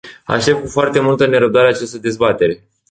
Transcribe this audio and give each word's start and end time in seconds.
Aștept 0.25 0.61
cu 0.61 0.67
foarte 0.67 0.99
multă 0.99 1.25
nerăbdare 1.27 1.67
această 1.67 1.97
dezbatere. 1.97 2.63